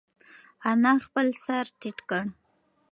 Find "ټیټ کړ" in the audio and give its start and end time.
1.79-2.21